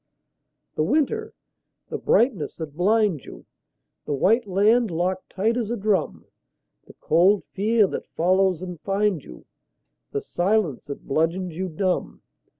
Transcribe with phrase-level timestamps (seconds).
[0.73, 1.35] The winter!
[1.89, 3.45] the brightness that blinds you,
[4.05, 6.25] The white land locked tight as a drum,
[6.87, 9.45] The cold fear that follows and finds you,
[10.11, 12.23] The silence that bludgeons you dumb.